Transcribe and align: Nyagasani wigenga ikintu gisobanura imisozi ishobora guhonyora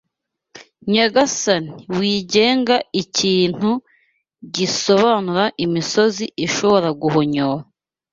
Nyagasani 0.91 1.71
wigenga 1.97 2.75
ikintu 3.01 3.71
gisobanura 4.55 5.45
imisozi 5.65 6.25
ishobora 6.45 6.89
guhonyora 7.01 7.63